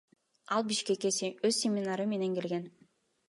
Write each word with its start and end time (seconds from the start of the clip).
Ал 0.55 0.63
Бишкекке 0.69 1.11
өз 1.51 1.61
семинары 1.65 2.07
менен 2.15 2.35
келген. 2.39 2.69